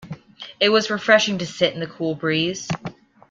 [0.59, 2.67] It was refreshing to sit in the cool breeze.